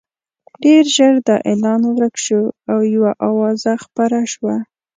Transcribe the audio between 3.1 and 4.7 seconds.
اوازه خپره شوه.